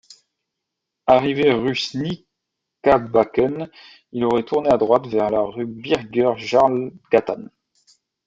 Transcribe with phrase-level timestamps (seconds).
[1.05, 3.69] Arrivé rue Snickarbacken,
[4.13, 7.49] il aurait tourné à droite vers la rue Birger Jarlsgatan.